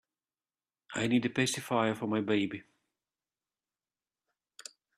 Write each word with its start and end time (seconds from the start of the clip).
I 0.95 1.05
need 1.05 1.27
a 1.27 1.29
pacifier 1.29 1.93
for 1.93 2.07
my 2.07 2.21
baby. 2.21 2.63